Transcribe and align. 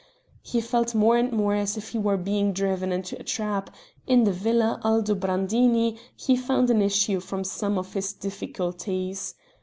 He 0.41 0.61
felt 0.61 0.95
more 0.95 1.15
and 1.15 1.31
more 1.31 1.53
as 1.53 1.77
if 1.77 1.89
he 1.89 1.99
were 1.99 2.17
being 2.17 2.53
driven 2.53 2.91
into 2.91 3.19
a 3.19 3.23
trap; 3.23 3.69
in 4.07 4.23
the 4.23 4.31
Villa 4.33 4.81
Aldobrandini 4.83 5.99
he 6.15 6.35
found 6.35 6.71
an 6.71 6.81
issue 6.81 7.19
from 7.19 7.43
some 7.43 7.77
of 7.77 7.93
his 7.93 8.11
difficulties. 8.11 9.35